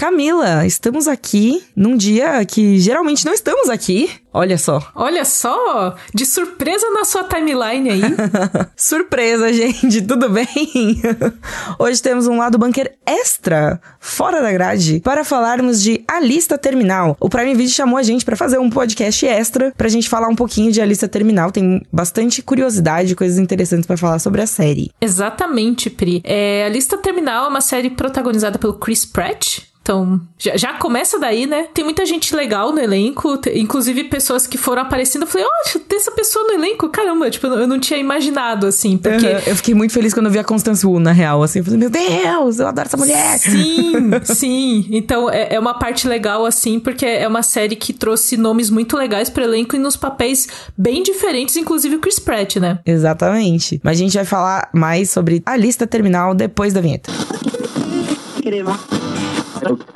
[0.00, 4.10] Camila, estamos aqui num dia que geralmente não estamos aqui.
[4.32, 4.80] Olha só.
[4.94, 8.00] Olha só, de surpresa na sua timeline aí.
[8.74, 10.46] surpresa, gente, tudo bem?
[11.78, 17.14] Hoje temos um lado bunker extra, fora da grade, para falarmos de A Lista Terminal.
[17.20, 20.36] O Prime Video chamou a gente para fazer um podcast extra pra gente falar um
[20.36, 21.52] pouquinho de A Lista Terminal.
[21.52, 24.90] Tem bastante curiosidade, coisas interessantes para falar sobre a série.
[24.98, 26.22] Exatamente, Pri.
[26.24, 31.18] É, a Lista Terminal é uma série protagonizada pelo Chris Pratt, então, já, já, começa
[31.18, 31.66] daí, né?
[31.74, 35.22] Tem muita gente legal no elenco, inclusive pessoas que foram aparecendo.
[35.22, 36.88] Eu falei, ó, tem essa pessoa no elenco?
[36.90, 39.26] Caramba, tipo, eu não tinha imaginado, assim, porque...
[39.26, 39.40] Uhum.
[39.48, 41.58] Eu fiquei muito feliz quando eu vi a Constance Wu, na real, assim.
[41.58, 43.36] Eu falei, meu Deus, eu adoro essa mulher!
[43.40, 43.92] Sim,
[44.32, 44.86] sim.
[44.92, 48.96] Então, é, é uma parte legal, assim, porque é uma série que trouxe nomes muito
[48.96, 50.46] legais pro elenco e nos papéis
[50.78, 52.78] bem diferentes, inclusive o Chris Pratt, né?
[52.86, 53.80] Exatamente.
[53.82, 57.10] Mas a gente vai falar mais sobre a lista terminal depois da vinheta.
[58.40, 58.78] Crema.
[59.64, 59.89] Okay.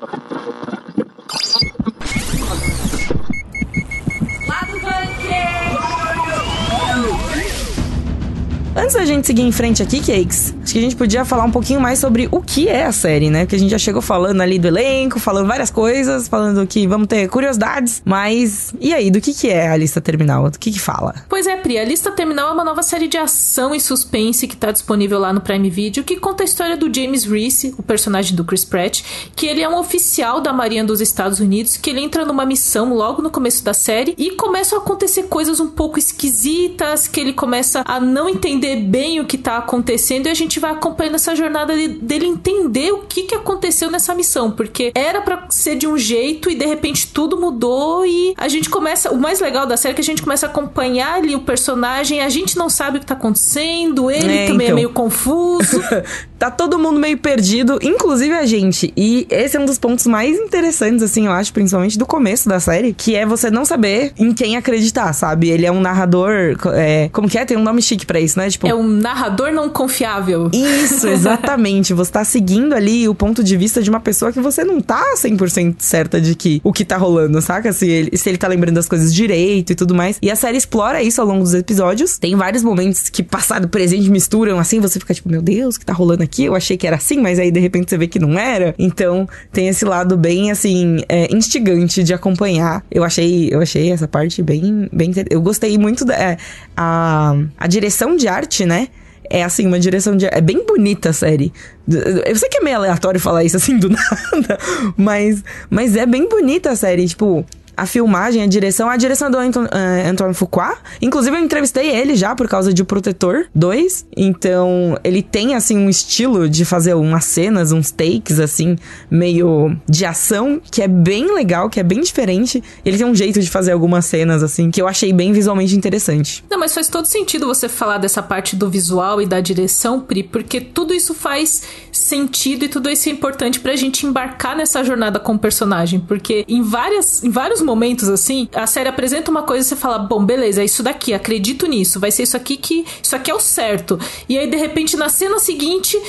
[8.84, 11.50] Antes da gente seguir em frente aqui, Cakes, acho que a gente podia falar um
[11.50, 13.46] pouquinho mais sobre o que é a série, né?
[13.46, 17.06] Porque a gente já chegou falando ali do elenco, falando várias coisas, falando que vamos
[17.06, 20.50] ter curiosidades, mas e aí, do que que é a lista terminal?
[20.50, 21.14] Do que que fala?
[21.30, 24.54] Pois é, Pri, a lista terminal é uma nova série de ação e suspense que
[24.54, 28.36] tá disponível lá no Prime Video, que conta a história do James Reese, o personagem
[28.36, 29.00] do Chris Pratt,
[29.34, 32.92] que ele é um oficial da Marinha dos Estados Unidos, que ele entra numa missão
[32.92, 37.32] logo no começo da série e começam a acontecer coisas um pouco esquisitas, que ele
[37.32, 41.14] começa a não entender entender bem o que tá acontecendo e a gente vai acompanhando
[41.14, 45.76] essa jornada de, dele entender o que, que aconteceu nessa missão, porque era para ser
[45.76, 49.10] de um jeito e de repente tudo mudou e a gente começa.
[49.10, 52.20] O mais legal da série é que a gente começa a acompanhar ali o personagem,
[52.20, 54.68] a gente não sabe o que tá acontecendo, ele é, também é então.
[54.68, 55.80] é meio confuso.
[56.44, 58.92] tá todo mundo meio perdido, inclusive a gente.
[58.96, 62.60] E esse é um dos pontos mais interessantes, assim, eu acho, principalmente do começo da
[62.60, 65.48] série, que é você não saber em quem acreditar, sabe?
[65.48, 66.56] Ele é um narrador.
[66.74, 67.44] É, como que é?
[67.44, 68.50] Tem um nome chique pra isso, né?
[68.50, 70.50] Tipo, é um narrador não confiável.
[70.52, 71.94] Isso, exatamente.
[71.94, 75.14] você tá seguindo ali o ponto de vista de uma pessoa que você não tá
[75.16, 77.72] 100% certa de que o que tá rolando, saca?
[77.72, 80.18] Se ele, se ele tá lembrando das coisas direito e tudo mais.
[80.20, 82.18] E a série explora isso ao longo dos episódios.
[82.18, 85.80] Tem vários momentos que passado e presente misturam assim, você fica tipo, meu Deus, o
[85.80, 86.33] que tá rolando aqui?
[86.42, 88.74] Eu achei que era assim, mas aí de repente você vê que não era.
[88.78, 92.84] Então, tem esse lado bem assim, é, instigante de acompanhar.
[92.90, 96.36] Eu achei, eu achei essa parte bem, bem eu gostei muito da é,
[96.76, 98.88] a, a direção de arte arte, né?
[99.28, 100.26] É assim, uma direção de.
[100.26, 101.52] É bem bonita a série.
[101.88, 104.58] Eu sei que é meio aleatório falar isso assim do nada,
[104.96, 107.08] mas, mas é bem bonita a série.
[107.08, 107.44] Tipo,
[107.76, 110.76] a filmagem, a direção, a direção do Anton, uh, Antoine Fuqua.
[111.00, 114.06] Inclusive, eu entrevistei ele já por causa de O Protetor 2.
[114.16, 118.76] Então, ele tem, assim, um estilo de fazer umas cenas, uns takes, assim,
[119.10, 122.62] meio de ação, que é bem legal, que é bem diferente.
[122.84, 126.44] Ele tem um jeito de fazer algumas cenas, assim, que eu achei bem visualmente interessante.
[126.50, 130.22] Não, mas faz todo sentido você falar dessa parte do visual e da direção, Pri,
[130.22, 131.62] porque tudo isso faz
[131.92, 136.00] sentido e tudo isso é importante pra gente embarcar nessa jornada com o personagem.
[136.00, 139.98] Porque em, várias, em vários momentos assim, a série apresenta uma coisa e você fala,
[139.98, 142.84] bom, beleza, é isso daqui, acredito nisso, vai ser isso aqui que.
[143.02, 143.98] Isso aqui é o certo.
[144.28, 146.00] E aí, de repente, na cena seguinte,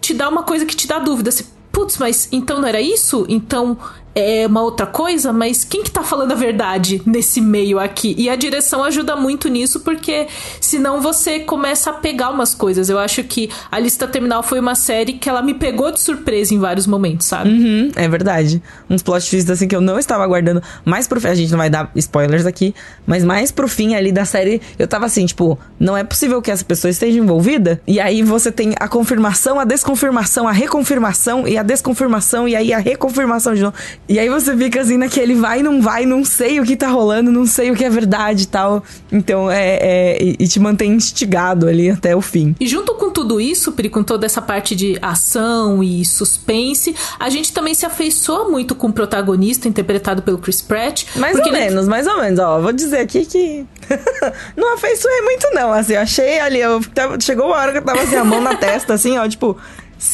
[0.00, 1.30] te dá uma coisa que te dá dúvida.
[1.30, 3.24] Você, putz, mas então não era isso?
[3.28, 3.78] Então
[4.14, 8.14] é uma outra coisa, mas quem que tá falando a verdade nesse meio aqui?
[8.18, 10.26] E a direção ajuda muito nisso, porque
[10.60, 12.88] senão você começa a pegar umas coisas.
[12.88, 16.54] Eu acho que a lista terminal foi uma série que ela me pegou de surpresa
[16.54, 17.50] em vários momentos, sabe?
[17.50, 18.62] Uhum, é verdade.
[18.90, 20.62] Uns plot twists assim que eu não estava aguardando.
[20.84, 22.74] Mais pro fim, a gente não vai dar spoilers aqui,
[23.06, 26.50] mas mais pro fim ali da série, eu tava assim, tipo, não é possível que
[26.50, 27.80] essa pessoa esteja envolvida.
[27.86, 32.72] E aí você tem a confirmação, a desconfirmação, a reconfirmação e a desconfirmação e aí
[32.72, 33.74] a reconfirmação de novo.
[34.08, 37.30] E aí você fica assim naquele vai, não vai, não sei o que tá rolando,
[37.30, 38.82] não sei o que é verdade e tal.
[39.12, 40.18] Então é, é.
[40.38, 42.56] E te mantém instigado ali até o fim.
[42.58, 47.28] E junto com tudo isso, Pri, com toda essa parte de ação e suspense, a
[47.28, 51.04] gente também se afeiçoa muito com o protagonista, interpretado pelo Chris Pratt.
[51.16, 52.38] Mais ou menos, mais ou menos.
[52.38, 53.66] Ó, vou dizer aqui que.
[54.56, 55.70] não afeiçoei muito, não.
[55.72, 56.60] Assim, eu achei ali.
[56.60, 56.80] Eu,
[57.20, 59.56] chegou uma hora que eu tava assim, a mão na testa, assim, ó, tipo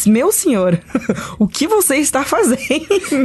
[0.07, 0.79] meu senhor,
[1.39, 2.59] o que você está fazendo?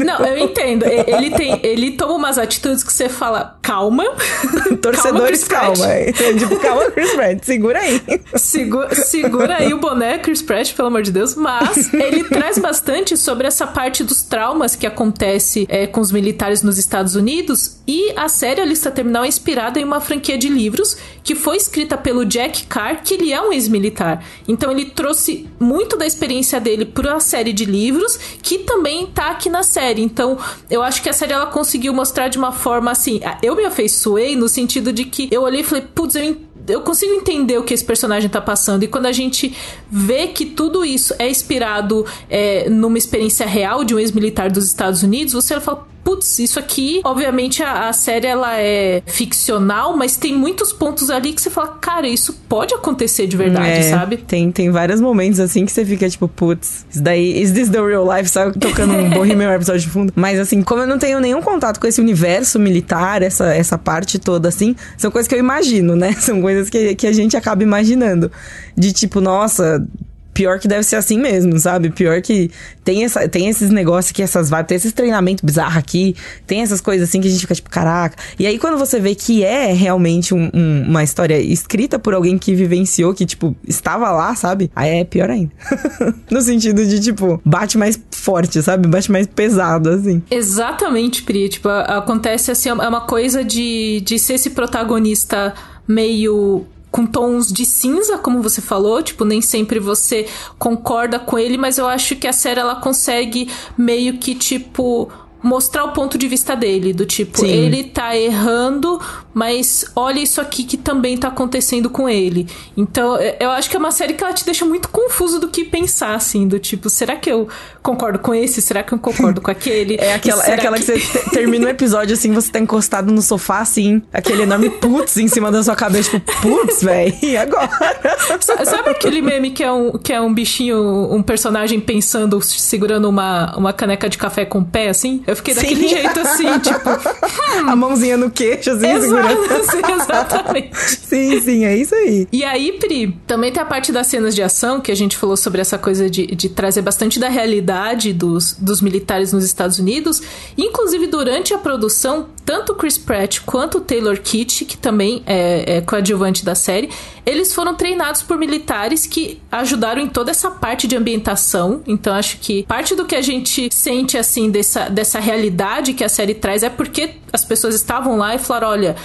[0.05, 0.85] Não, eu entendo.
[0.85, 4.03] Ele tem, ele toma umas atitudes que você fala, calma.
[4.81, 5.75] Torcedores, calma.
[5.75, 5.93] calma.
[5.93, 8.01] É, tipo, calma, Chris Pratt, segura aí.
[8.35, 11.35] Segura, segura aí o boné, Chris Pratt, pelo amor de Deus.
[11.35, 16.61] Mas ele traz bastante sobre essa parte dos traumas que acontece é, com os militares
[16.61, 17.77] nos Estados Unidos.
[17.87, 21.57] E a série A Lista Terminal é inspirada em uma franquia de livros que foi
[21.57, 24.23] escrita pelo Jack Carr, que ele é um ex-militar.
[24.47, 29.31] Então ele trouxe muito da experiência dele para a série de livros, que também tá
[29.31, 30.01] aqui na série.
[30.01, 30.37] Então
[30.69, 33.19] eu acho que a série ela conseguiu mostrar de uma forma assim.
[33.43, 37.13] Eu me afeiçoei no sentido de que eu olhei e falei, putz, eu eu consigo
[37.13, 38.83] entender o que esse personagem tá passando.
[38.83, 39.55] E quando a gente
[39.89, 45.01] vê que tudo isso é inspirado é, numa experiência real de um ex-militar dos Estados
[45.01, 50.35] Unidos, você fala, putz, isso aqui, obviamente a, a, série ela é ficcional, mas tem
[50.35, 54.17] muitos pontos ali que você fala, cara, isso pode acontecer de verdade, é, sabe?
[54.17, 57.79] Tem, tem vários momentos assim que você fica tipo, putz, isso daí, is this the
[57.79, 58.27] real life?
[58.27, 60.11] Sabe, tocando um Bohemian Rhapsody de fundo.
[60.15, 64.17] Mas assim, como eu não tenho nenhum contato com esse universo militar, essa, essa parte
[64.17, 66.13] toda assim, são coisas que eu imagino, né?
[66.19, 68.31] São coisas que, que a gente acaba imaginando.
[68.75, 69.85] De tipo, nossa,
[70.33, 71.89] pior que deve ser assim mesmo, sabe?
[71.89, 72.49] Pior que
[72.83, 76.15] tem, essa, tem esses negócios aqui, essas vibes, tem esses treinamentos bizarros aqui,
[76.47, 78.15] tem essas coisas assim que a gente fica tipo, caraca.
[78.37, 82.37] E aí quando você vê que é realmente um, um, uma história escrita por alguém
[82.37, 84.71] que vivenciou, que, tipo, estava lá, sabe?
[84.75, 85.51] Aí é pior ainda.
[86.29, 88.87] no sentido de, tipo, bate mais forte, sabe?
[88.87, 90.21] Bate mais pesado, assim.
[90.29, 91.49] Exatamente, Pri.
[91.49, 95.53] Tipo, acontece assim, é uma coisa de, de ser esse protagonista
[95.87, 100.27] meio com tons de cinza, como você falou, tipo, nem sempre você
[100.57, 105.85] concorda com ele, mas eu acho que a série ela consegue meio que tipo mostrar
[105.85, 107.47] o ponto de vista dele, do tipo, Sim.
[107.47, 108.99] ele tá errando,
[109.33, 112.47] mas olha isso aqui que também tá acontecendo com ele.
[112.75, 115.63] Então, eu acho que é uma série que ela te deixa muito confuso do que
[115.63, 117.47] pensar, assim, do tipo, será que eu
[117.81, 118.61] concordo com esse?
[118.61, 119.97] Será que eu concordo com aquele?
[120.09, 120.85] É aquela, é aquela que...
[120.85, 125.17] que você termina o episódio, assim, você tá encostado no sofá, assim, aquele enorme putz
[125.17, 127.69] em cima da sua cabeça, tipo, putz, velho, e agora?
[128.41, 133.55] Sabe aquele meme que é um, que é um bichinho, um personagem pensando, segurando uma,
[133.55, 135.21] uma caneca de café com o pé, assim?
[135.29, 135.89] Eu fiquei daquele sim.
[135.89, 136.89] jeito assim, tipo.
[136.89, 137.69] Hum.
[137.69, 139.59] A mãozinha no queixo, assim, Exato, segurando.
[139.69, 140.77] Sim, exatamente.
[140.77, 142.27] sim, sim, é isso aí.
[142.31, 145.37] E aí, Pri, também tem a parte das cenas de ação, que a gente falou
[145.37, 150.21] sobre essa coisa de, de trazer bastante da realidade dos, dos militares nos Estados Unidos.
[150.57, 155.81] Inclusive, durante a produção, tanto Chris Pratt quanto o Taylor Kitsch, que também é, é
[155.81, 156.89] coadjuvante da série,
[157.23, 161.83] eles foram treinados por militares que ajudaram em toda essa parte de ambientação.
[161.85, 166.09] Então, acho que parte do que a gente sente, assim, dessa, dessa realidade que a
[166.09, 168.95] série traz é porque as pessoas estavam lá e falaram: olha,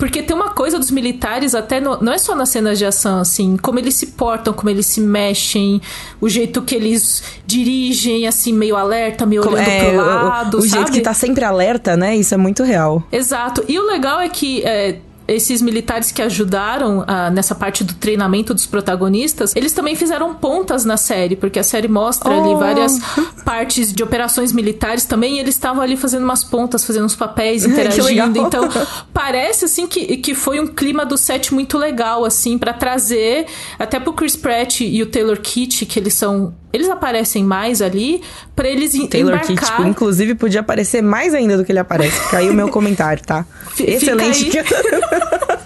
[0.00, 3.20] porque tem uma coisa dos militares, até no, não é só nas cenas de ação,
[3.20, 5.80] assim, como eles se portam, como eles se mexem,
[6.18, 10.56] o jeito que eles dirigem, assim, meio alerta, meio olhando é, pro lado.
[10.56, 12.16] O, o jeito que tá sempre alerta, né?
[12.16, 13.02] Isso é muito real.
[13.12, 13.62] Exato.
[13.68, 14.62] E o legal é que.
[14.64, 14.96] É,
[15.34, 20.84] esses militares que ajudaram ah, nessa parte do treinamento dos protagonistas, eles também fizeram pontas
[20.84, 22.40] na série, porque a série mostra oh.
[22.40, 22.98] ali várias
[23.44, 27.64] partes de operações militares também, e eles estavam ali fazendo umas pontas, fazendo uns papéis,
[27.66, 28.38] interagindo.
[28.38, 28.68] então,
[29.14, 33.46] parece assim que, que foi um clima do set muito legal, assim, para trazer
[33.78, 38.22] até pro Chris Pratt e o Taylor Kitsch, que eles são eles aparecem mais ali
[38.54, 39.46] para eles Taylor embarcar...
[39.46, 42.28] Kitsch, tipo, inclusive, podia aparecer mais ainda do que ele aparece.
[42.30, 43.44] Caiu o meu comentário, tá?
[43.78, 44.50] Excelente.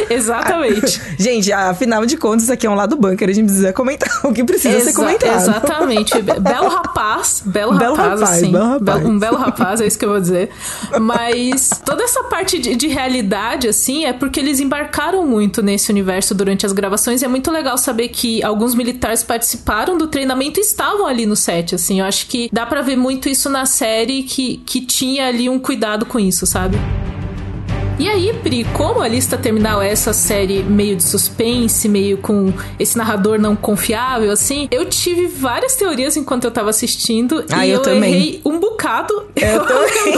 [0.10, 1.00] Exatamente.
[1.18, 4.32] gente, afinal de contas, isso aqui é um lado bunker, a gente precisa comentar o
[4.32, 5.36] que precisa Exa ser comentado.
[5.36, 6.22] Exatamente.
[6.22, 8.52] belo rapaz, belo, belo rapaz, rapaz, assim.
[8.52, 9.04] Belo rapaz.
[9.04, 10.50] um belo rapaz, é isso que eu vou dizer.
[11.00, 16.34] Mas toda essa parte de, de, realidade, assim, é porque eles embarcaram muito nesse universo
[16.34, 20.62] durante as gravações e é muito legal saber que alguns militares participaram do treinamento e
[20.62, 22.00] estavam ali no set, assim.
[22.00, 25.58] Eu acho que dá para ver muito isso na série que, que tinha ali um
[25.58, 26.76] cuidado com isso, sabe?
[27.98, 32.52] E aí, Pri, como a lista terminal é essa série meio de suspense, meio com
[32.78, 37.70] esse narrador não confiável, assim, eu tive várias teorias enquanto eu tava assistindo ah, e
[37.70, 38.14] eu, eu também.
[38.14, 39.14] errei um bocado.
[39.34, 40.14] Eu também.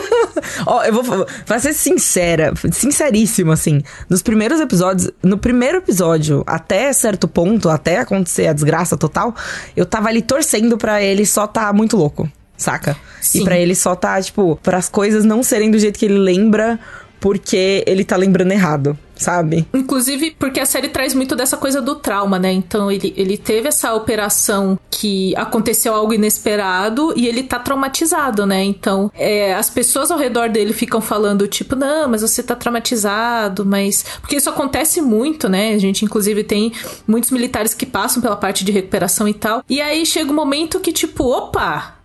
[0.66, 3.82] Ó, eu vou pra ser sincera, sinceríssimo, assim.
[4.08, 9.34] Nos primeiros episódios, no primeiro episódio, até certo ponto, até acontecer a desgraça total,
[9.76, 12.96] eu tava ali torcendo para ele só tá muito louco saca?
[13.20, 13.42] Sim.
[13.42, 16.18] E para ele só tá, tipo, para as coisas não serem do jeito que ele
[16.18, 16.78] lembra,
[17.20, 19.66] porque ele tá lembrando errado, sabe?
[19.74, 22.52] Inclusive, porque a série traz muito dessa coisa do trauma, né?
[22.52, 28.62] Então, ele, ele teve essa operação que aconteceu algo inesperado e ele tá traumatizado, né?
[28.64, 33.64] Então, é, as pessoas ao redor dele ficam falando, tipo, não, mas você tá traumatizado,
[33.64, 34.04] mas.
[34.20, 35.74] Porque isso acontece muito, né?
[35.74, 36.72] A gente, inclusive, tem
[37.06, 39.62] muitos militares que passam pela parte de recuperação e tal.
[39.68, 41.97] E aí chega um momento que, tipo, opa!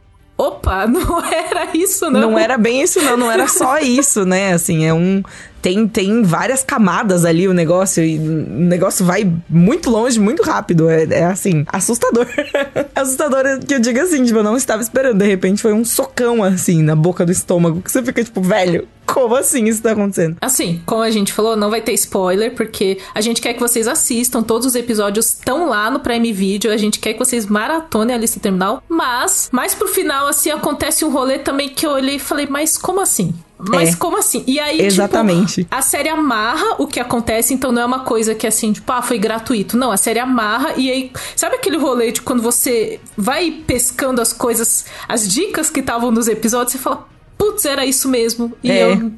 [0.48, 2.22] Opa, não era isso, não.
[2.22, 3.18] Não era bem isso, não.
[3.18, 4.54] Não era só isso, né?
[4.54, 5.24] Assim, é um
[5.64, 10.90] tem, tem várias camadas ali o negócio e o negócio vai muito longe, muito rápido.
[10.90, 12.28] É, é assim, assustador.
[12.94, 15.20] assustador que eu digo assim, tipo, eu não estava esperando.
[15.20, 18.86] De repente foi um socão assim na boca do estômago que você fica tipo, velho,
[19.14, 20.38] como assim isso tá acontecendo?
[20.42, 23.88] Assim, como a gente falou, não vai ter spoiler, porque a gente quer que vocês
[23.88, 24.42] assistam.
[24.42, 26.72] Todos os episódios estão lá no Prime Video.
[26.72, 28.82] A gente quer que vocês maratonem a lista terminal.
[28.90, 32.76] Mas, mais pro final, assim, acontece um rolê também que eu olhei e falei, mas
[32.76, 33.36] como assim?
[33.70, 34.44] Mas é, como assim?
[34.48, 35.64] E aí, tipo, exatamente.
[35.64, 38.92] Tipo, a série amarra o que acontece, então não é uma coisa que assim, tipo,
[38.92, 39.78] ah, foi gratuito.
[39.78, 41.12] Não, a série amarra e aí.
[41.36, 46.28] Sabe aquele rolê de quando você vai pescando as coisas, as dicas que estavam nos
[46.28, 47.08] episódios, você fala,
[47.44, 48.54] putz, era isso mesmo.
[48.64, 48.94] E é.
[48.94, 49.12] eu.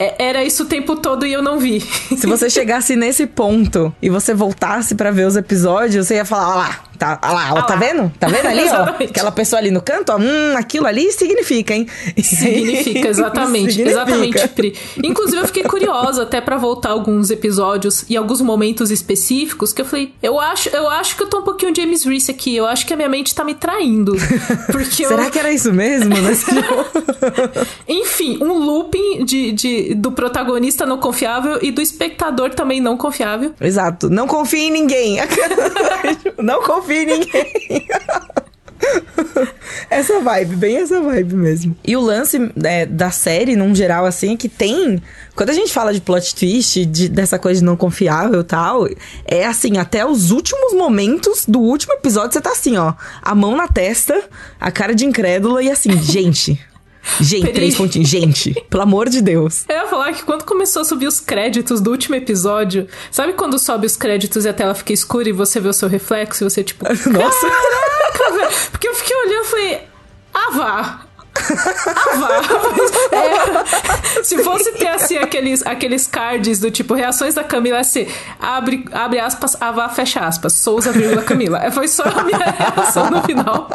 [0.00, 1.80] É, era isso o tempo todo e eu não vi.
[2.16, 6.48] Se você chegasse nesse ponto e você voltasse para ver os episódios, você ia falar,
[6.48, 8.12] olha lá, Tá, olha lá, ó, tá vendo?
[8.20, 8.82] Tá vendo ali, ó?
[9.02, 10.18] Aquela pessoa ali no canto, ó.
[10.18, 11.86] Hum, aquilo ali significa, hein?
[12.22, 13.72] Significa, exatamente.
[13.72, 13.90] significa.
[13.90, 14.76] Exatamente, Pri.
[15.02, 19.86] Inclusive, eu fiquei curiosa até para voltar alguns episódios e alguns momentos específicos que eu
[19.86, 22.54] falei, eu acho, eu acho que eu tô um pouquinho James Reese aqui.
[22.54, 24.12] Eu acho que a minha mente tá me traindo.
[24.70, 25.30] Porque Será eu...
[25.30, 26.12] que era isso mesmo?
[27.88, 33.54] Enfim, um looping de, de, do protagonista não confiável e do espectador também não confiável.
[33.60, 34.10] Exato.
[34.10, 35.18] Não confie em ninguém.
[36.38, 37.86] não confie vi ninguém.
[39.88, 41.76] essa vibe, bem essa vibe mesmo.
[41.84, 45.00] E o lance é, da série, num geral, assim, é que tem.
[45.34, 48.88] Quando a gente fala de plot twist, de, dessa coisa de não confiável e tal,
[49.24, 53.56] é assim, até os últimos momentos do último episódio, você tá assim, ó, a mão
[53.56, 54.20] na testa,
[54.58, 56.58] a cara de incrédula e assim, gente.
[57.20, 57.54] Gente, Peri...
[57.54, 58.08] três pontinhos.
[58.08, 59.64] Gente, pelo amor de Deus.
[59.68, 63.58] Eu ia falar que quando começou a subir os créditos do último episódio, sabe quando
[63.58, 66.50] sobe os créditos e a tela fica escura e você vê o seu reflexo e
[66.50, 66.84] você, tipo.
[67.10, 67.46] Nossa!
[67.46, 68.50] Caraca, velho.
[68.70, 69.80] Porque eu fiquei olhando e falei.
[70.32, 71.00] Ah, vá!
[71.36, 72.40] Ah, vá.
[73.12, 78.06] É, se fosse ter assim aqueles, aqueles cards do tipo reações da Camila assim,
[78.40, 81.58] abre, abre aspas, Avá, fecha aspas, Souza, vírgula Camila.
[81.58, 83.68] É, foi só a minha reação no final.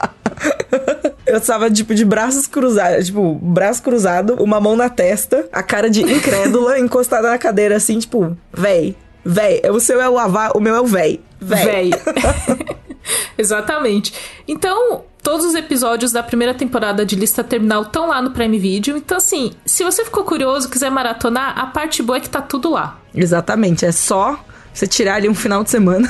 [1.36, 5.89] Eu tava, tipo, de braços cruzados, tipo, braço cruzado, uma mão na testa, a cara
[5.89, 9.62] de incrédula, encostada na cadeira, assim, tipo, véi, véi.
[9.72, 11.22] O seu é o avá, o meu é o véi.
[11.39, 11.65] Véi.
[11.65, 11.92] véi.
[13.38, 14.13] Exatamente.
[14.48, 18.98] Então, todos os episódios da primeira temporada de Lista Terminal estão lá no Prime Video.
[18.98, 22.72] Então, assim, se você ficou curioso, quiser maratonar, a parte boa é que tá tudo
[22.72, 23.00] lá.
[23.13, 23.86] Exatamente.
[23.86, 24.39] É só
[24.74, 26.10] você tirar ali um final de semana,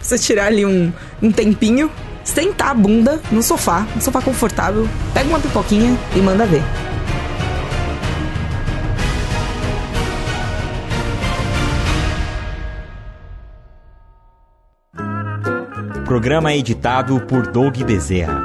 [0.00, 1.90] você tirar ali um, um tempinho
[2.28, 6.62] sentar a bunda no sofá, no sofá confortável, pega uma pipoquinha e manda ver.
[16.04, 18.40] Programa editado por Doug Bezerra.